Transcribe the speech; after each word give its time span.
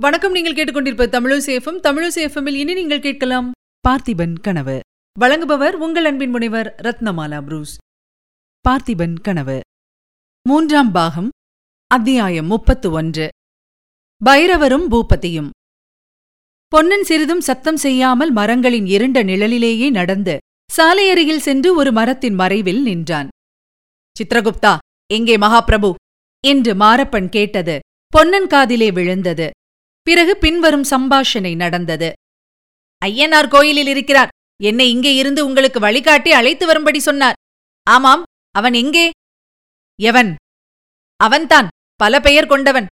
வணக்கம். 0.00 0.32
நீங்கள் 0.32 0.54
கேட்டுக்கொண்டிருப்ப 0.54 1.06
தமிழசேஃபம் 1.06 1.80
தமிழசேஃபமில் 1.82 2.54
இனி 2.54 2.74
நீங்கள் 2.74 3.00
கேட்கலாம் 3.00 3.50
பார்த்திபன் 3.88 4.34
கனவு. 4.40 4.80
வழங்குபவர் 5.20 5.72
உங்கள் 5.72 6.04
அன்பின் 6.04 6.30
முனைவர் 6.30 6.74
ரத்னமாலா 6.82 7.42
புரூஸ். 7.42 7.76
பார்த்திபன் 8.68 9.20
கனவு. 9.22 9.60
மூன்றாம் 10.48 10.92
பாகம் 10.92 11.28
அத்தியாயம் 11.86 12.46
முப்பத்து 12.46 12.90
ஒன்று 12.90 13.28
பைரவரும் 14.24 14.90
பூபதியும். 14.90 15.50
பொன்னன் 16.68 17.02
சிறிதும் 17.02 17.40
சத்தம் 17.40 17.76
செய்யாமல் 17.76 18.32
மரங்களின் 18.32 18.86
இருண்ட 18.86 19.22
நிழலிலேயே 19.22 19.90
நடந்து 19.90 20.38
சாலையருகில் 20.76 21.46
சென்று 21.48 21.74
ஒரு 21.74 21.92
மரத்தின் 21.92 22.34
மறைவில் 22.34 22.82
நின்றான். 22.82 23.28
சித்ரகுப்தா 24.16 24.76
எங்கே 25.06 25.36
மகாபிரபு? 25.36 25.94
என்று 26.40 26.74
மாரப்பன் 26.74 27.28
கேட்டது. 27.28 27.78
பொன்னன் 28.06 28.46
காதிலே 28.46 28.92
விழுந்தது. 28.92 29.50
பிறகு 30.02 30.36
பின்வரும் 30.36 30.86
சம்பாஷணை 30.90 31.56
நடந்தது. 31.56 32.12
ஐயனார் 33.06 33.48
கோயிலில் 33.48 33.86
இருக்கிறார். 33.86 34.28
என்னை 34.62 34.90
இங்கே 34.90 35.14
இருந்து 35.14 35.46
உங்களுக்கு 35.46 35.80
வழிகாட்டி 35.80 36.32
அழைத்து 36.32 36.66
வரும்படி 36.66 36.98
சொன்னார். 36.98 37.38
ஆமாம் 37.86 38.22
அவன் 38.50 38.72
எங்கே? 38.72 39.10
எவன்? 39.98 40.34
அவன்தான் 41.16 41.68
பல 41.94 42.20
பெயர் 42.20 42.46
கொண்டவன். 42.46 42.86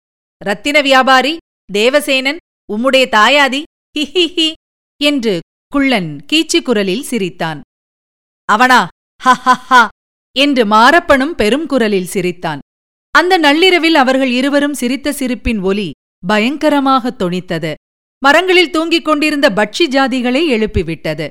ரத்தின 0.45 0.81
வியாபாரி 0.81 1.37
தேவசேனன் 1.73 2.37
உம்முடைய 2.73 3.05
தாயாதி 3.17 3.63
ஹிஹிஹி 3.99 4.53
என்று 5.01 5.41
குள்ளன் 5.67 6.11
கீச்சு 6.33 6.63
குரலில் 6.63 7.03
சிரித்தான். 7.03 7.61
அவனா? 8.45 8.81
ஹஹஹா 9.25 9.83
என்று 10.37 10.65
மாரப்பனும் 10.65 11.35
பெரும் 11.35 11.67
குரலில் 11.67 12.13
சிரித்தான். 12.15 12.61
அந்த 13.11 13.39
நள்ளிரவில் 13.39 13.95
அவர்கள் 13.95 14.31
இருவரும் 14.31 14.75
சிரித்த 14.75 15.13
சிரிப்பின் 15.13 15.61
ஒலி 15.61 15.91
பயங்கரமாகத் 16.29 17.17
தொனித்தது. 17.19 17.75
மரங்களில் 18.19 18.71
தூங்கிக் 18.71 19.05
கொண்டிருந்த 19.05 19.51
பட்சி 19.51 19.89
ஜாதிகளை 19.91 20.49
எழுப்பிவிட்டது. 20.49 21.29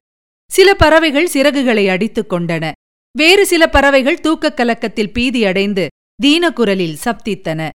சில 0.52 0.74
பறவைகள் 0.74 1.30
சிறகுகளை 1.34 1.90
அடித்துக் 1.90 2.34
கொண்டன. 2.34 2.72
வேறு 3.18 3.46
சில 3.46 3.68
பறவைகள் 3.68 4.22
தூக்கக் 4.22 4.58
கலக்கத்தில் 4.58 5.12
பீதியடைந்து 5.12 5.88
தீனக்குரலில் 6.24 6.98
சப்தித்தன. 7.06 7.70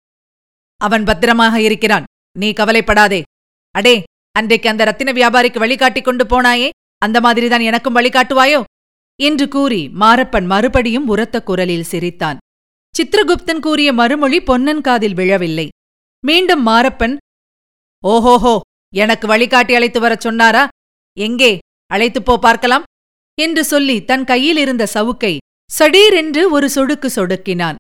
அவன் 0.77 1.05
பத்திரமாக 1.05 1.61
இருக்கிறான். 1.61 2.05
நீ 2.39 2.53
கவலைப்படாதே. 2.53 3.23
அடே 3.71 4.03
அன்றைக்கு 4.33 4.69
அந்த 4.69 4.85
ரத்தின 4.85 5.13
வியாபாரிக்கு 5.13 5.59
வழிகாட்டிக் 5.59 6.05
கொண்டு 6.05 6.25
போனாயே. 6.25 6.69
அந்த 6.99 7.21
மாதிரிதான் 7.21 7.61
எனக்கும் 7.61 7.97
வழிகாட்டுவாயோ? 7.97 8.63
என்று 9.23 9.49
கூறி 9.49 9.91
மாரப்பன் 10.01 10.47
மறுபடியும் 10.47 11.09
உரத்த 11.09 11.43
குரலில் 11.43 11.85
சிரித்தான். 11.85 12.39
சித்திரகுப்தன் 12.99 13.61
கூறிய 13.61 13.93
மறுமொழி 13.93 14.41
பொன்னன் 14.41 14.81
காதில் 14.81 15.15
விழவில்லை. 15.15 15.69
மீண்டும் 16.27 16.67
மாரப்பன் 16.67 17.17
ஓஹோஹோ 18.05 18.61
எனக்கு 18.95 19.27
வழிகாட்டி 19.27 19.75
அழைத்து 19.75 20.01
வரச் 20.01 20.21
சொன்னாரா? 20.21 20.69
எங்கே? 21.19 21.59
அழைத்துப் 21.87 22.25
போ 22.25 22.39
பார்க்கலாம். 22.39 22.83
என்று 23.41 23.65
சொல்லி 23.65 24.05
தன் 24.05 24.25
கையில் 24.25 24.57
இருந்த 24.57 24.89
சவுக்கை 24.95 25.37
சடீரென்று 25.79 26.51
ஒரு 26.51 26.69
சொடுக்கு 26.75 27.07
சொடுக்கினான். 27.15 27.75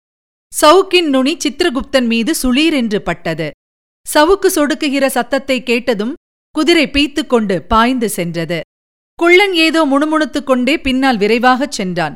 சவுக்கின் 0.60 1.08
நுனி 1.08 1.36
சித்திரகுப்தன் 1.36 2.06
மீது 2.06 2.34
சுளீரென்று 2.42 2.98
பட்டது. 2.98 3.50
சவுக்கு 4.14 4.46
சொடுக்குகிற 4.54 5.06
சத்தத்தை 5.06 5.62
கேட்டதும் 5.62 6.14
குதிரை 6.50 6.86
பீத்துக்கொண்டு 6.86 7.58
பாய்ந்து 7.58 8.08
சென்றது. 8.08 8.60
குள்ளன் 9.14 9.54
ஏதோ 9.54 9.84
முணுமுணுத்துக் 9.84 10.46
கொண்டே 10.46 10.78
பின்னால் 10.78 11.18
விரைவாகச் 11.18 11.70
சென்றான். 11.70 12.14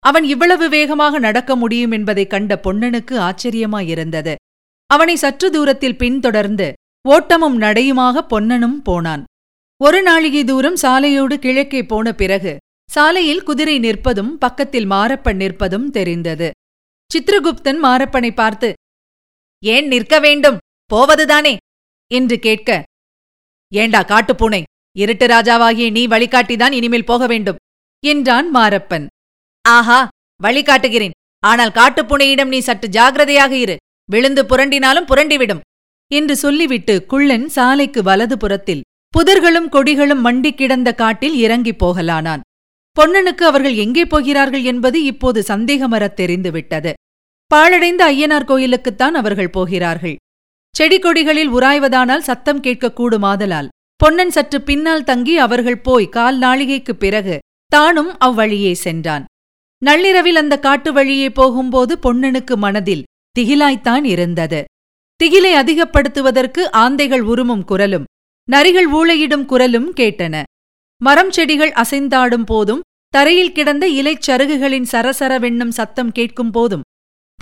அவன் 0.00 0.24
இவ்வளவு 0.24 0.68
வேகமாக 0.68 1.18
நடக்க 1.18 1.56
முடியும் 1.56 1.90
என்பதைக் 1.90 2.30
கண்ட 2.30 2.60
பொன்னனுக்கு 2.62 3.18
ஆச்சரியமாயிருந்தது. 3.18 4.34
அவனை 4.90 5.16
சற்று 5.16 5.48
தூரத்தில் 5.50 5.96
பின்தொடர்ந்து 5.96 6.68
ஓட்டமும் 7.04 7.58
நடையுமாக 7.60 8.22
பொன்னனும் 8.22 8.78
போனான். 8.82 9.24
ஒரு 9.80 9.98
நாழிகை 10.02 10.42
தூரம் 10.44 10.78
சாலையோடு 10.82 11.34
கிழக்கே 11.34 11.80
போன 11.82 12.12
பிறகு 12.12 12.52
சாலையில் 12.90 13.42
குதிரை 13.42 13.76
நிற்பதும் 13.78 14.32
பக்கத்தில் 14.38 14.88
மாரப்பன் 14.90 15.38
நிற்பதும் 15.42 15.88
தெரிந்தது. 15.96 16.48
சித்திரகுப்தன் 17.10 17.80
மாரப்பனை 17.84 18.30
பார்த்து 18.34 18.68
ஏன் 19.62 19.86
நிற்க 19.86 20.14
வேண்டும்? 20.18 20.58
போவதுதானே? 20.90 21.54
என்று 22.10 22.36
கேட்க 22.38 22.70
ஏண்டா 23.72 24.00
காட்டுப்பூனை 24.02 24.62
இருட்டு 24.96 25.26
ராஜாவாகிய 25.26 25.88
நீ 25.96 26.02
வழிகாட்டிதான் 26.06 26.72
இனிமேல் 26.72 27.08
போக 27.10 27.26
வேண்டும் 27.26 27.60
என்றான் 28.04 28.48
மாரப்பன். 28.54 29.06
ஆஹா 29.64 30.00
வழிகாட்டுகிறேன். 30.40 31.16
ஆனால் 31.42 31.76
காட்டுப்பூனையிடம் 31.78 32.52
நீ 32.54 32.58
சற்று 32.58 32.88
ஜாகிரதையாக 32.88 33.52
இரு. 33.64 33.76
விழுந்து 34.10 34.44
புரண்டினாலும் 34.44 35.06
புரண்டிவிடும் 35.06 35.60
என்று 36.12 36.36
சொல்லிவிட்டு 36.36 37.06
குள்ளன் 37.06 37.48
சாலைக்கு 37.48 38.02
வலது 38.02 38.38
புறத்தில் 38.38 38.82
புதர்களும் 39.18 39.68
கொடிகளும் 39.68 40.20
மண்டிக் 40.20 40.56
கிடந்த 40.56 40.94
காட்டில் 40.94 41.36
இறங்கிப் 41.36 41.84
போகலானான். 41.84 42.40
பொன்னனுக்கு 43.00 43.44
அவர்கள் 43.44 43.74
எங்கே 43.74 44.04
போகிறார்கள் 44.04 44.62
என்பது 44.62 45.02
இப்போது 45.02 45.44
சந்தேகமரத் 45.48 46.12
தெரிந்துவிட்டது. 46.12 46.92
பாழடைந்த 47.46 48.12
ஐயனார் 48.12 48.44
கோயிலுக்குத்தான் 48.44 49.10
அவர்கள் 49.10 49.50
போகிறார்கள். 49.50 50.16
செடி 50.76 50.98
கொடிகளில் 50.98 51.52
உராய்வதானால் 51.52 52.18
சத்தம் 52.18 52.62
கேட்கக்கூடுமாதலால் 52.62 53.68
பொன்னன் 53.96 54.30
சற்று 54.30 54.62
பின்னால் 54.62 55.04
தங்கி 55.04 55.38
அவர்கள் 55.38 55.80
போய் 55.80 56.08
கால் 56.08 56.38
நாழிகைக்குப் 56.38 57.00
பிறகு 57.00 57.38
தானும் 57.66 58.18
அவ்வழியே 58.18 58.74
சென்றான். 58.74 59.24
நள்ளிரவில் 59.84 60.36
அந்த 60.36 60.58
காட்டு 60.58 60.92
வழியே 60.92 61.30
போகும்போது 61.30 61.98
பொன்னனுக்கு 62.02 62.56
மனதில் 62.56 63.02
திகிலாய்த்தான் 63.38 64.04
இருந்தது. 64.04 64.64
திகிலை 65.20 65.50
அதிகப்படுத்துவதற்கு 65.54 66.62
ஆந்தைகள் 66.72 67.20
உருமும் 67.20 67.64
குரலும் 67.64 68.04
நரிகள் 68.52 68.88
ஊளையிடும் 68.92 69.44
குரலும் 69.44 69.94
கேட்டன. 69.94 70.42
மரம் 71.02 71.30
செடிகள் 71.30 71.72
அசைந்தாடும் 71.72 72.44
போதும் 72.44 72.80
தரையில் 73.08 73.52
கிடந்த 73.52 73.88
இலைச் 73.88 74.24
சருகுகளின் 74.26 74.88
சரசரவென்னும் 74.92 75.68
சத்தம் 75.68 76.12
கேட்கும் 76.12 76.50
போதும் 76.50 76.80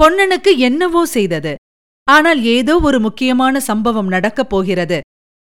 பொன்னனுக்கு 0.03 0.57
என்னவோ 0.57 1.07
செய்தது. 1.07 1.55
ஆனால் 2.05 2.43
ஏதோ 2.43 2.79
ஒரு 2.79 3.01
முக்கியமான 3.01 3.61
சம்பவம் 3.61 4.07
நடக்கப் 4.07 4.51
போகிறது. 4.51 5.01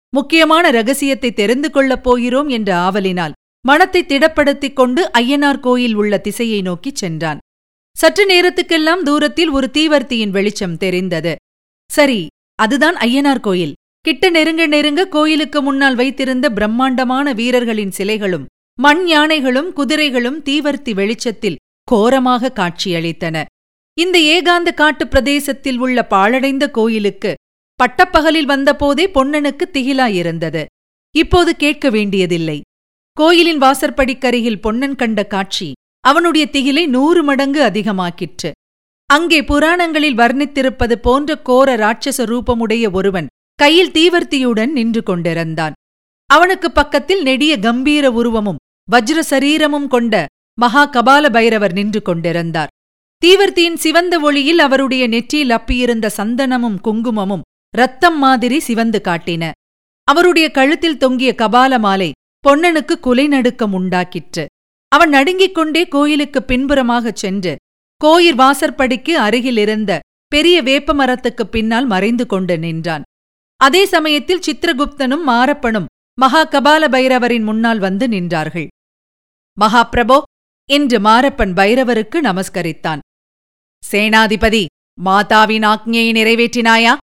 முக்கியமான 0.09 0.69
ரகசியத்தை 0.69 1.31
தெரிந்து 1.33 1.71
கொள்ளப் 1.71 2.03
போகிறோம் 2.03 2.47
என்ற 2.47 2.75
ஆவலினால் 2.75 3.31
மனத்தை 3.65 4.03
திடப்படுத்திக் 4.03 4.73
கொண்டு 4.73 5.11
ஐயனார் 5.17 5.59
கோயில் 5.59 5.95
உள்ள 5.95 6.17
திசையை 6.17 6.61
நோக்கிச் 6.61 6.95
சென்றான். 6.95 7.37
சற்று 7.97 8.25
நேரத்துக்கெல்லாம் 8.27 9.01
தூரத்தில் 9.03 9.49
ஒரு 9.49 9.69
தீவர்த்தியின் 9.73 10.29
வெளிச்சம் 10.29 10.77
தெரிந்தது. 10.77 11.35
சரி 11.91 12.27
அதுதான் 12.55 12.95
ஐயனார் 12.95 13.39
கோயில். 13.39 13.73
கிட்ட 13.99 14.29
நெருங்க 14.29 14.67
நெருங்க 14.67 15.07
கோயிலுக்கு 15.07 15.61
முன்னால் 15.61 15.95
வைத்திருந்த 15.95 16.49
பிரம்மாண்டமான 16.49 17.33
வீரர்களின் 17.33 17.91
சிலைகளும் 17.97 18.45
மண் 18.79 19.07
யானைகளும் 19.07 19.73
குதிரைகளும் 19.73 20.43
தீவர்த்தி 20.43 20.93
வெளிச்சத்தில் 20.93 21.55
கோரமாக 21.83 22.51
காட்சியளித்தன. 22.55 23.43
இந்த 23.99 24.19
ஏகாந்த 24.19 24.73
காட்டுப் 24.73 25.09
பிரதேசத்தில் 25.09 25.77
உள்ள 25.77 26.07
பாழடைந்த 26.07 26.69
கோயிலுக்கு 26.69 27.33
பட்டப்பகலில் 27.75 28.47
வந்தபோதே 28.47 29.05
பொன்னனுக்கு 29.13 29.65
திகிலாயிருந்தது. 29.73 30.65
இப்போது 31.15 31.55
கேட்க 31.55 31.89
வேண்டியதில்லை. 31.89 32.61
கோயிலின் 33.11 33.61
வாசற்படிக்கருகில் 33.61 34.61
பொன்னன் 34.61 34.95
கண்ட 34.95 35.23
காட்சி 35.23 35.73
அவனுடைய 36.03 36.45
திகிலை 36.51 36.83
நூறு 36.87 37.23
மடங்கு 37.23 37.61
அதிகமாக்கிற்று. 37.63 38.51
அங்கே 39.09 39.39
புராணங்களில் 39.43 40.17
வர்ணித்திருப்பது 40.17 40.95
போன்ற 40.95 41.35
கோர 41.41 41.69
ராட்சச 41.75 42.19
ரூபமுடைய 42.31 42.85
ஒருவன் 42.91 43.27
கையில் 43.59 43.91
தீவர்த்தியுடன் 43.91 44.71
நின்று 44.71 45.03
கொண்டிருந்தான். 45.03 45.75
அவனுக்கு 46.29 46.71
பக்கத்தில் 46.71 47.21
நெடிய 47.21 47.53
கம்பீர 47.59 48.11
உருவமும் 48.11 48.61
வஜ்ர 48.91 49.19
சரீரமும் 49.19 49.87
கொண்ட 49.87 50.25
மகா 50.59 50.83
கபால 50.89 51.29
பைரவர் 51.29 51.73
நின்று 51.73 52.01
கொண்டிருந்தார். 52.01 52.71
தீவர்த்தியின் 53.21 53.77
சிவந்த 53.77 54.19
ஒளியில் 54.19 54.59
அவருடைய 54.59 55.03
நெற்றியில் 55.07 55.49
அப்பியிருந்த 55.49 56.07
சந்தனமும் 56.17 56.79
குங்குமமும் 56.81 57.45
ரத்தம் 57.77 58.17
மாதிரி 58.17 58.59
சிவந்து 58.59 59.01
காட்டின. 59.03 59.51
அவருடைய 60.07 60.47
கழுத்தில் 60.51 60.97
தொங்கிய 60.97 61.31
கபால 61.37 61.79
மாலை 61.79 62.11
பொன்னனுக்கு 62.47 62.95
குலைநடுக்கம் 62.99 63.73
உண்டாக்கிற்று. 63.73 64.45
அவன் 64.93 65.09
நடுங்கிக் 65.09 65.55
கொண்டே 65.55 65.87
கோயிலுக்கு 65.87 66.43
பின்புறமாகச் 66.47 67.15
சென்று 67.15 67.55
கோயில் 67.97 68.35
வாசற்படிக்கு 68.35 69.11
அருகிலிருந்த 69.17 69.99
பெரிய 70.27 70.61
வேப்ப 70.61 70.93
மரத்துக்குப் 70.93 71.51
பின்னால் 71.51 71.85
மறைந்து 71.85 72.25
கொண்டு 72.25 72.59
நின்றான். 72.59 73.01
அதே 73.57 73.85
சமயத்தில் 73.85 74.39
சித்திரகுப்தனும் 74.39 75.25
மாரப்பனும் 75.27 75.85
மகா 76.19 76.47
கபால 76.47 76.87
பைரவரின் 76.89 77.43
முன்னால் 77.43 77.79
வந்து 77.79 78.07
நின்றார்கள். 78.07 78.67
மகாபிரபோ! 79.57 80.21
என்று 80.69 80.99
மாரப்பன் 80.99 81.53
பைரவருக்கு 81.53 82.21
நமஸ்கரித்தான். 82.21 82.99
சேனாதிபதி 83.91 84.65
மாதாவின் 85.05 85.65
ஆக்ஞையை 85.65 86.09
நிறைவேற்றினாயா? 86.11 86.97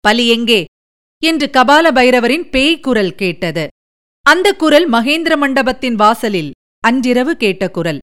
பலி 0.00 0.28
எங்கே? 0.28 0.64
என்று 1.22 1.50
கபால 1.52 1.92
பைரவரின் 1.92 2.50
பேய்க் 2.50 2.82
குரல் 2.82 3.14
கேட்டது. 3.14 3.68
அந்த 4.26 4.52
குரல் 4.52 4.90
மகேந்திர 4.90 5.36
மண்டபத்தின் 5.36 5.94
வாசலில் 5.94 6.52
அன்றிரவு 6.86 7.36
கேட்ட 7.36 7.70
குரல். 7.70 7.98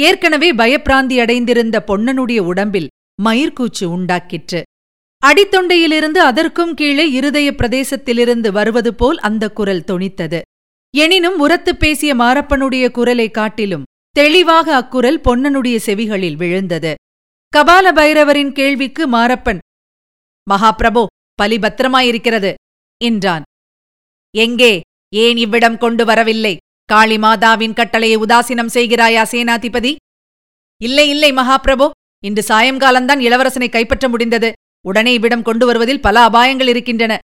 ஏற்கனவே 0.00 0.54
பயப்பிராந்தியடைந்திருந்த 0.54 1.78
பொன்னனுடைய 1.86 2.38
உடம்பில் 2.38 2.88
மயிர்கூச்சு 3.24 3.84
உண்டாக்கிற்று. 3.84 4.62
அடித்தொண்டையிலிருந்து 5.26 6.18
அதற்கும் 6.18 6.74
கீழே 6.74 7.10
இருதய 7.10 7.50
பிரதேசத்திலிருந்து 7.50 8.50
வருவது 8.50 8.94
போல் 8.94 9.18
அந்த 9.18 9.50
குரல் 9.50 9.84
தொனித்தது. 9.86 10.40
எனினும் 10.96 11.38
உரத்துப் 11.38 11.80
பேசிய 11.80 12.14
மாரப்பனுடைய 12.14 12.90
குரலை 12.90 13.30
காட்டிலும் 13.30 13.84
தெளிவாக 14.10 14.74
அக்குரல் 14.76 15.20
பொன்னனுடைய 15.20 15.78
செவிகளில் 15.86 16.36
விழுந்தது. 16.36 16.94
கபால 17.56 17.92
பைரவரின் 17.94 18.52
கேள்விக்கு 18.52 19.08
மாரப்பன் 19.08 19.58
மகாபிரபோ 20.50 21.06
பலி 21.34 21.56
பத்திரமாயிருக்கிறது 21.56 22.54
என்றான். 23.04 23.42
எங்கே? 24.36 24.80
ஏன் 25.14 25.36
இவ்விடம் 25.36 25.78
கொண்டு 25.78 26.04
வரவில்லை? 26.04 26.56
காளி 26.88 27.16
மாதாவின் 27.16 27.74
கட்டளையை 27.74 28.18
உதாசீனம் 28.18 28.70
செய்கிறாயா 28.74 29.24
சேனாதிபதி? 29.30 29.96
இல்லை 30.82 31.08
இல்லை 31.08 31.32
மகாபிரபோ. 31.32 31.90
இன்று 32.24 32.44
சாயங்காலம்தான் 32.48 33.20
இளவரசனை 33.20 33.68
கைப்பற்ற 33.68 34.08
முடிந்தது. 34.08 34.52
உடனே 34.86 35.12
இவ்விடம் 35.12 35.42
கொண்டு 35.42 35.66
வருவதில் 35.66 36.00
பல 36.00 36.28
அபாயங்கள் 36.28 36.68
இருக்கின்றன. 36.68 37.18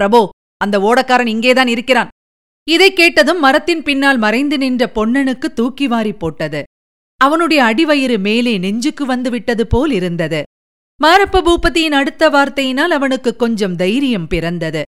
பிரபோ 0.00 0.28
அந்த 0.56 0.78
ஓடக்காரன் 0.78 1.26
இங்கேதான் 1.26 1.66
இருக்கிறான். 1.66 2.08
இதைக் 2.68 2.96
கேட்டதும் 2.96 3.40
மரத்தின் 3.40 3.82
பின்னால் 3.82 4.18
மறைந்து 4.18 4.58
நின்ற 4.58 4.90
பொன்னனுக்கு 4.94 5.52
தூக்கி 5.52 5.86
வாரி 5.86 6.12
போட்டது. 6.12 6.62
அவனுடைய 7.16 7.62
அடிவயிறு 7.62 8.18
மேலே 8.18 8.58
நெஞ்சுக்கு 8.58 9.06
வந்து 9.06 9.30
விட்டது 9.30 9.66
போல் 9.66 9.90
இருந்தது. 9.90 10.42
மாரப்ப 11.02 11.42
பூபதியின் 11.42 11.92
அடுத்த 11.92 12.30
வார்த்தையினால் 12.30 12.94
அவனுக்கு 12.94 13.36
கொஞ்சம் 13.36 13.76
தைரியம் 13.76 14.26
பிறந்தது. 14.26 14.82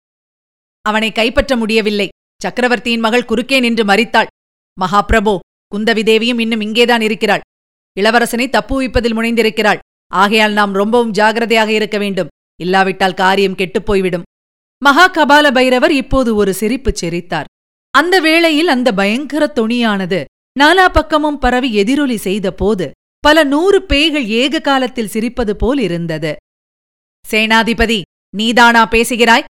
அவனை 0.82 1.12
கைப்பற்ற 1.12 1.56
முடியவில்லை. 1.56 2.08
சக்கரவர்த்தியின் 2.42 3.00
மகள் 3.00 3.24
குறுக்கே 3.24 3.60
நின்று 3.60 3.84
மறித்தாள் 3.84 4.30
மகாபிரபோ 4.76 5.38
குந்தவி 5.72 6.02
தேவியும் 6.02 6.38
இன்னும் 6.38 6.60
இங்கேதான் 6.60 7.00
இருக்கிறாள். 7.00 7.40
இளவரசனை 8.00 8.46
தப்புவிப்பதில் 8.48 9.16
முனைந்திருக்கிறாள். 9.16 9.78
ஆகையால் 10.12 10.52
நாம் 10.52 10.72
ரொம்பவும் 10.72 11.12
ஜாகிரதையாக 11.12 11.68
இருக்க 11.68 11.98
வேண்டும். 11.98 12.28
இல்லாவிட்டால் 12.60 13.14
காரியம் 13.14 13.54
கெட்டுப் 13.54 13.86
போய்விடும். 13.86 14.22
மகா 14.82 15.04
கபால 15.10 15.52
பைரவர் 15.54 15.92
இப்போது 15.92 16.34
ஒரு 16.34 16.52
சிரிப்புச் 16.54 17.00
சிரித்தார். 17.02 17.50
அந்த 17.90 18.20
வேளையில் 18.20 18.68
அந்த 18.68 18.88
பயங்கர 18.92 19.52
தொனியானது 19.54 20.20
நாலா 20.60 20.86
பக்கமும் 20.92 21.38
பரவி 21.38 21.70
எதிரொலி 21.74 22.16
செய்த 22.16 22.50
போது 22.52 22.90
பல 23.18 23.44
நூறு 23.44 23.78
பேய்கள் 23.82 24.26
ஏக 24.26 24.60
காலத்தில் 24.60 25.12
சிரிப்பது 25.12 25.52
போல் 25.52 25.78
இருந்தது. 25.78 26.36
சேனாதிபதி 27.30 27.98
நீதானா 28.36 28.86
பேசுகிறாய்? 28.86 29.44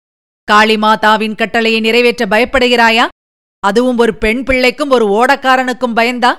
காளி 0.44 0.76
மாதாவின் 0.76 1.36
கட்டளையை 1.36 1.80
நிறைவேற்ற 1.80 2.26
பயப்படுகிறாயா? 2.26 3.08
அதுவும் 3.60 3.98
ஒரு 3.98 4.18
பெண் 4.18 4.44
பிள்ளைக்கும் 4.44 4.90
ஒரு 4.90 5.06
ஓடக்காரனுக்கும் 5.08 5.96
பயந்தா? 5.96 6.36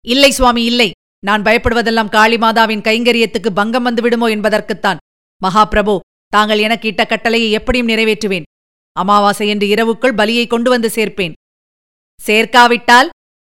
இல்லை 0.00 0.30
சுவாமி 0.30 0.64
இல்லை. 0.64 0.90
நான் 1.24 1.42
பயப்படுவதெல்லாம் 1.42 2.12
காளிமாதாவின் 2.16 2.84
கைங்கரியத்துக்கு 2.88 3.50
பங்கம் 3.54 3.86
வந்துவிடுமோ 3.86 4.26
என்பதற்குத்தான். 4.30 4.96
மகாபிரபு 5.42 5.98
தாங்கள் 6.26 6.58
எனக்கு 6.58 6.88
இட்ட 6.88 7.04
கட்டளையை 7.04 7.50
எப்படியும் 7.50 7.88
நிறைவேற்றுவேன். 7.88 8.42
அமாவாசை 8.92 9.48
என்று 9.48 9.66
இரவுக்குள் 9.66 10.14
பலியை 10.14 10.46
கொண்டு 10.46 10.70
வந்து 10.70 10.88
சேர்ப்பேன். 10.88 11.32
சேர்க்காவிட்டால் 12.26 13.08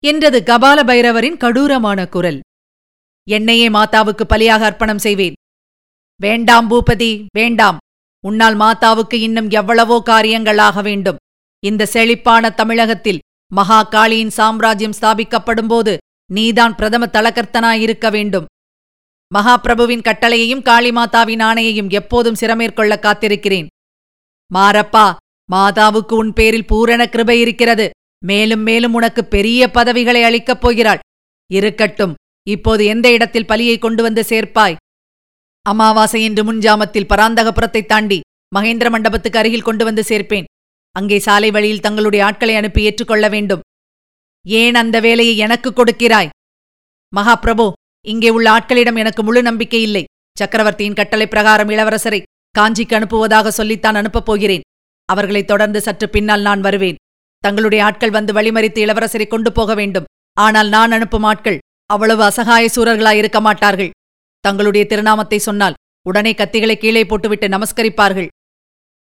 என்றது 0.05 0.43
கபால 0.47 0.79
பைரவரின் 0.85 1.37
கடூரமான 1.37 2.09
குரல். 2.09 2.41
என்னையே 3.29 3.69
மாதாவுக்கு 3.69 4.25
பலியாக 4.29 4.61
அர்ப்பணம் 4.61 4.99
செய்வேன். 4.99 5.33
வேண்டாம் 6.17 6.71
பூபதி 6.71 7.27
வேண்டாம். 7.33 7.77
உன்னால் 8.25 8.57
மாதாவுக்கு 8.57 9.15
இன்னும் 9.15 9.49
எவ்வளவோ 9.51 10.03
காரியங்களாக 10.05 10.83
வேண்டும். 10.83 11.21
இந்த 11.63 11.87
செழிப்பான 11.87 12.51
தமிழகத்தில் 12.51 13.23
மகா 13.53 13.89
காளியின் 13.91 14.35
சாம்ராஜ்யம் 14.39 14.97
ஸ்தாபிக்கப்படும்போது 15.01 15.97
நீதான் 16.31 16.75
பிரதம 16.75 17.07
தலகர்த்தனாயிருக்க 17.07 18.11
வேண்டும். 18.11 18.47
மகாபிரபுவின் 19.35 20.05
கட்டளையையும் 20.09 20.67
காளிமாதாவின் 20.69 21.43
ஆணையையும் 21.43 21.91
எப்போதும் 21.91 22.39
சிரமேற்கொள்ள 22.41 22.95
காத்திருக்கிறேன். 22.99 23.67
மாரப்பா 24.55 25.07
மாதாவுக்கு 25.53 26.15
உன் 26.15 26.33
பேரில் 26.33 26.67
பூரண 26.67 27.09
கிருபை 27.09 27.41
இருக்கிறது. 27.41 27.91
மேலும் 28.25 28.61
மேலும் 28.61 28.95
உனக்கு 28.95 29.25
பெரிய 29.25 29.71
பதவிகளை 29.71 30.23
அளிக்கப் 30.23 30.61
போகிறாள். 30.61 30.99
இருக்கட்டும் 31.51 32.15
இப்போது 32.47 32.85
எந்த 32.85 33.07
இடத்தில் 33.11 33.49
பலியை 33.49 33.79
கொண்டு 33.79 34.03
வந்து 34.03 34.23
சேர்ப்பாய்? 34.29 34.77
அமாவாசை 35.63 36.23
என்று 36.23 36.53
முன்ஜாமத்தில் 36.53 37.07
பராந்தகபுரத்தைத் 37.09 37.87
தாண்டி 37.87 38.21
மகேந்திர 38.57 38.91
மண்டபத்துக்கு 38.91 39.39
அருகில் 39.39 39.63
கொண்டு 39.63 39.85
வந்து 39.85 40.03
சேர்ப்பேன். 40.03 40.45
அங்கே 40.91 41.19
சாலை 41.19 41.51
வழியில் 41.51 41.81
தங்களுடைய 41.81 42.25
ஆட்களை 42.25 42.57
அனுப்பி 42.57 42.83
ஏற்றுக்கொள்ள 42.83 43.29
வேண்டும். 43.29 43.61
ஏன் 44.47 44.75
அந்த 44.75 45.01
வேலையை 45.01 45.37
எனக்கு 45.37 45.71
கொடுக்கிறாய்? 45.71 46.29
மகாபிரபு 47.17 47.73
இங்கே 48.07 48.31
உள்ள 48.31 48.51
ஆட்களிடம் 48.51 48.99
எனக்கு 48.99 49.23
முழு 49.23 49.43
நம்பிக்கை 49.43 49.83
இல்லை. 49.83 50.05
சக்கரவர்த்தியின் 50.39 50.95
கட்டளை 50.95 51.27
பிரகாரம் 51.27 51.69
இளவரசரை 51.69 52.23
காஞ்சிக்கு 52.59 52.97
அனுப்புவதாக 52.99 53.49
சொல்லித்தான் 53.49 53.95
அனுப்பப் 53.95 54.25
போகிறேன். 54.25 54.61
அவர்களைத் 55.05 55.47
தொடர்ந்து 55.47 55.81
சற்று 55.81 56.09
பின்னால் 56.09 56.41
நான் 56.41 56.61
வருவேன். 56.61 56.95
தங்களுடைய 57.39 57.85
ஆட்கள் 57.85 58.11
வந்து 58.11 58.33
வழிமறித்து 58.33 58.83
இளவரசரை 58.87 59.27
கொண்டு 59.27 59.53
போக 59.53 59.75
வேண்டும். 59.75 60.05
ஆனால் 60.35 60.69
நான் 60.69 60.93
அனுப்பும் 60.93 61.23
ஆட்கள் 61.23 61.59
அவ்வளவு 61.87 62.23
அசகாய 62.23 62.69
சூரர்களாயிருக்க 62.75 63.41
மாட்டார்கள். 63.41 63.91
தங்களுடைய 64.41 64.87
திருநாமத்தை 64.87 65.39
சொன்னால் 65.39 65.75
உடனே 66.03 66.33
கத்திகளை 66.33 66.75
கீழே 66.75 67.05
போட்டுவிட்டு 67.05 67.49
நமஸ்கரிப்பார்கள். 67.49 68.29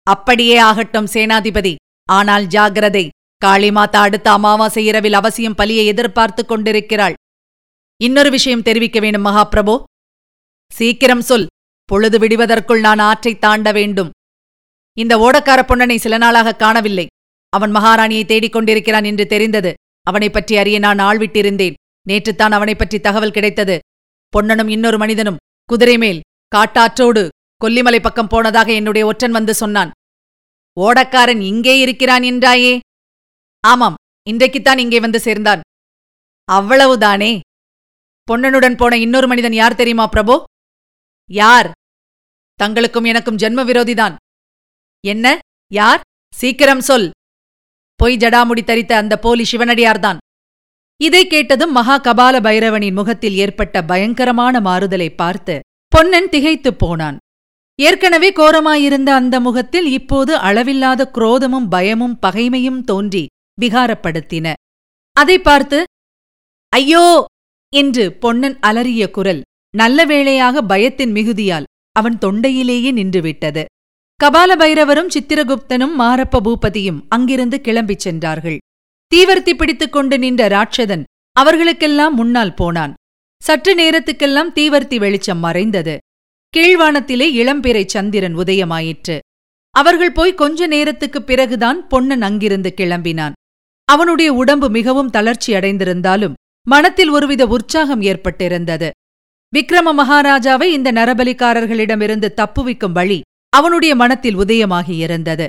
அப்படியே 0.03 0.57
ஆகட்டும் 0.57 1.05
சேனாதிபதி. 1.05 1.75
ஆனால் 2.05 2.45
ஜாகிரதை 2.45 3.09
காளிமாதா 3.45 3.97
அடுத்த 3.97 4.31
அமாவாசை 4.31 4.85
இரவில் 4.85 5.13
அவசியம் 5.13 5.55
பலியை 5.57 5.85
எதிர்பார்த்துக் 5.85 6.47
கொண்டிருக்கிறாள். 6.47 7.13
இன்னொரு 8.01 8.31
விஷயம் 8.31 8.61
தெரிவிக்க 8.61 8.99
வேண்டும் 8.99 9.25
மகாபிரபோ. 9.25 9.83
சீக்கிரம் 10.73 11.21
சொல். 11.21 11.47
பொழுது 11.85 12.19
விடுவதற்குள் 12.19 12.79
நான் 12.79 12.99
ஆற்றைத் 12.99 13.41
தாண்ட 13.41 13.71
வேண்டும். 13.71 14.11
இந்த 14.97 15.17
ஓடக்கார 15.17 15.59
பொன்னனை 15.61 15.95
சில 15.95 16.17
நாளாக 16.17 16.55
காணவில்லை. 16.55 17.07
அவன் 17.49 17.75
மகாராணியை 17.75 18.25
தேடிக் 18.25 18.51
கொண்டிருக்கிறான் 18.51 19.03
என்று 19.03 19.27
தெரிந்தது. 19.27 19.73
அவனைப் 20.03 20.33
பற்றி 20.33 20.57
அறிய 20.57 20.79
நான் 20.79 20.99
ஆள்விட்டிருந்தேன். 20.99 21.73
நேற்றுத்தான் 22.09 22.51
அவனைப் 22.51 22.77
பற்றி 22.77 22.99
தகவல் 22.99 23.31
கிடைத்தது. 23.31 23.79
பொன்னனும் 24.33 24.67
இன்னொரு 24.67 24.97
மனிதனும் 24.97 25.39
குதிரை 25.65 25.97
மேல் 25.97 26.19
காட்டாற்றோடு 26.55 27.27
கொல்லிமலை 27.65 27.99
பக்கம் 28.01 28.27
போனதாக 28.27 28.73
என்னுடைய 28.73 29.07
ஒற்றன் 29.07 29.31
வந்து 29.31 29.53
சொன்னான். 29.53 29.91
ஓடக்காரன் 30.81 31.41
இங்கே 31.41 31.79
இருக்கிறான் 31.79 32.21
என்றாயே? 32.21 32.79
ஆமாம் 33.63 33.93
இன்றைக்குத்தான் 34.29 34.77
இங்கே 34.77 34.99
வந்து 34.99 35.19
சேர்ந்தான். 35.19 35.61
அவ்வளவுதானே? 36.51 37.39
பொன்னனுடன் 38.27 38.77
போன 38.77 38.97
இன்னொரு 38.97 39.27
மனிதன் 39.27 39.53
யார் 39.53 39.75
தெரியுமா 39.75 40.09
பிரபோ? 40.15 40.43
யார்? 41.29 41.71
தங்களுக்கும் 42.59 43.07
எனக்கும் 43.07 43.35
ஜென்ம 43.35 43.61
விரோதிதான் 43.69 44.15
என்ன? 45.03 45.39
யார்? 45.71 46.01
சீக்கிரம் 46.33 46.81
சொல். 46.81 47.09
பொய் 47.95 48.17
ஜடாமுடி 48.17 48.63
தரித்த 48.63 48.91
அந்த 48.91 49.17
போலி 49.17 49.45
சிவனடியார்தான். 49.51 50.17
இதை 51.01 51.27
கேட்டதும் 51.27 51.71
மகா 51.71 51.95
கபால 51.97 52.35
பைரவனின் 52.41 52.93
முகத்தில் 52.93 53.35
ஏற்பட்ட 53.35 53.83
பயங்கரமான 53.83 54.59
மாறுதலை 54.59 55.09
பார்த்து 55.15 55.55
பொன்னன் 55.91 56.29
திகைத்துப் 56.29 56.79
போனான். 56.79 57.17
ஏற்கனவே 57.79 58.29
கோரமாயிருந்த 58.31 59.09
அந்த 59.11 59.39
முகத்தில் 59.39 59.87
இப்போது 59.91 60.33
அளவில்லாத 60.39 61.11
குரோதமும் 61.13 61.67
பயமும் 61.69 62.19
பகைமையும் 62.25 62.81
தோன்றி 62.83 63.23
விகாரப்படுத்தின. 63.61 64.47
அதை 65.15 65.39
பார்த்து 65.39 65.79
ஐயோ! 66.73 67.05
என்று 67.73 68.03
பொன்னன் 68.13 68.57
அலறிய 68.59 69.03
குரல் 69.09 69.41
நல்ல 69.73 70.05
வேளையாக 70.05 70.61
பயத்தின் 70.61 71.11
மிகுதியால் 71.11 71.67
அவன் 71.95 72.17
தொண்டையிலேயே 72.17 72.91
நின்றுவிட்டது. 72.91 73.63
கபால 74.19 74.55
பைரவரும் 74.57 75.13
சித்திரகுப்தனும் 75.13 75.95
மாரப்ப 75.99 76.41
பூபதியும் 76.43 76.99
அங்கிருந்து 77.07 77.57
கிளம்பிச் 77.63 78.03
சென்றார்கள். 78.05 78.59
தீவர்த்தி 79.15 79.53
பிடித்துக் 79.53 79.91
கொண்டு 79.91 80.19
நின்ற 80.19 80.47
ராட்சதன் 80.47 81.03
அவர்களுக்கெல்லாம் 81.31 82.15
முன்னால் 82.15 82.53
போனான். 82.53 82.93
சற்று 83.43 83.75
நேரத்துக்கெல்லாம் 83.75 84.51
தீவர்த்தி 84.55 84.95
வெளிச்சம் 84.99 85.39
மறைந்தது. 85.39 85.97
கீழ்வானத்திலே 86.57 87.27
இளம்பிறை 87.31 87.85
சந்திரன் 87.85 88.37
உதயமாயிற்று. 88.37 89.19
அவர்கள் 89.69 90.11
போய் 90.11 90.33
கொஞ்ச 90.33 90.67
நேரத்துக்குப் 90.67 91.27
பிறகுதான் 91.27 91.87
பொன்னன் 91.87 92.21
அங்கிருந்து 92.21 92.73
கிளம்பினான். 92.77 93.31
அவனுடைய 93.85 94.33
உடம்பு 94.33 94.69
மிகவும் 94.69 95.09
தளர்ச்சி 95.09 95.53
அடைந்திருந்தாலும் 95.53 96.33
மனத்தில் 96.67 97.09
ஒருவித 97.09 97.47
உற்சாகம் 97.47 98.01
ஏற்பட்டிருந்தது. 98.01 98.89
விக்ரம 99.55 99.93
மகாராஜாவை 99.97 100.63
இந்த 100.63 100.91
நரபலிக்காரர்களிடமிருந்து 100.91 102.29
தப்புவிக்கும் 102.33 102.91
வழி 102.91 103.21
அவனுடைய 103.49 103.95
மனத்தில் 103.95 104.37
உதயமாகியிருந்தது 104.37 105.47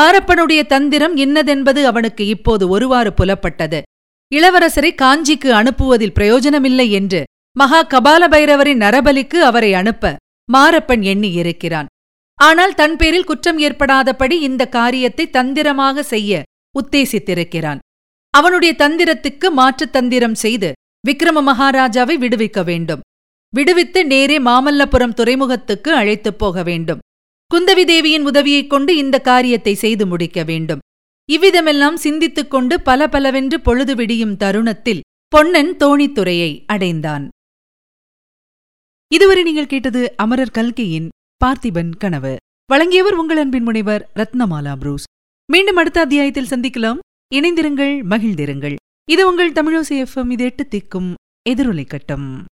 மாரப்பனுடைய 0.00 0.66
தந்திரம் 0.66 1.16
இன்னதென்பது 1.16 1.82
அவனுக்கு 1.82 2.26
இப்போது 2.26 2.68
ஒருவாறு 2.68 3.14
புலப்பட்டது. 3.20 3.82
இளவரசரை 4.34 4.94
காஞ்சிக்கு 4.94 5.50
அனுப்புவதில் 5.50 6.12
பிரயோஜனமில்லை 6.12 6.90
என்று 6.90 7.24
மகா 7.58 7.86
கபால 7.86 8.28
பைரவரின் 8.28 8.76
நரபலிக்கு 8.76 9.36
அவரை 9.40 9.74
அனுப்ப 9.74 10.16
மாரப்பன் 10.52 11.02
எண்ணியிருக்கிறான் 11.02 11.86
ஆனால் 12.34 12.74
தன் 12.74 12.96
பேரில் 12.96 13.24
குற்றம் 13.24 13.58
ஏற்படாதபடி 13.58 14.32
இந்த 14.32 14.66
காரியத்தை 14.66 15.30
தந்திரமாக 15.30 16.02
செய்ய 16.02 16.42
உத்தேசித்திருக்கிறான். 16.82 17.78
அவனுடைய 18.30 18.74
தந்திரத்துக்கு 18.78 19.50
மாற்றுத் 19.56 19.92
தந்திரம் 19.92 20.34
செய்து 20.34 20.72
விக்ரம 21.08 21.42
மகாராஜாவை 21.42 22.16
விடுவிக்க 22.16 22.64
வேண்டும். 22.64 23.00
விடுவித்து 23.54 24.06
நேரே 24.06 24.38
மாமல்லபுரம் 24.38 25.14
துறைமுகத்துக்கு 25.14 25.94
அழைத்துப் 25.94 26.38
போக 26.38 26.62
வேண்டும். 26.62 26.98
குந்தவி 27.54 27.84
தேவியின் 27.84 28.24
உதவியைக் 28.24 28.70
கொண்டு 28.70 28.96
இந்த 28.96 29.20
காரியத்தை 29.20 29.74
செய்து 29.74 30.06
முடிக்க 30.06 30.42
வேண்டும். 30.42 30.78
இவ்விதமெல்லாம் 31.32 31.94
சிந்தித்துக் 31.94 32.50
கொண்டு 32.50 32.80
பல 32.80 33.08
பலவென்று 33.08 33.60
பொழுது 33.60 33.94
விடியும் 33.94 34.36
தருணத்தில் 34.36 35.00
பொன்னன் 35.28 35.76
தோணித்துறையை 35.76 36.62
அடைந்தான். 36.66 37.28
இதுவரை 39.14 39.42
நீங்கள் 39.42 39.66
கேட்டது 39.66 40.14
அமரர் 40.16 40.50
கல்கியின் 40.50 41.08
பார்த்திபன் 41.44 41.96
கனவு. 41.98 42.36
வழங்கியவர் 42.66 43.14
உங்கள் 43.14 43.36
அன்பின் 43.36 43.62
முனைவர் 43.62 44.10
ரத்னமாலா 44.14 44.76
புரூஸ். 44.76 45.04
மீண்டும் 45.52 45.76
அடுத்த 45.76 46.00
அத்தியாயத்தில் 46.00 46.50
சந்திக்கலாம். 46.50 46.98
இணைந்திருங்கள் 47.34 48.02
மகிழ்ந்திருங்கள். 48.10 48.76
இது 49.10 49.28
உங்கள் 49.28 49.52
தமிழோசி 49.52 50.06
எஃப்எம் 50.06 50.30
இது 50.30 50.44
எட்டு 50.44 50.68
திக்கும் 50.68 51.14
எதிரொலை 51.50 51.86
கட்டம். 51.86 52.44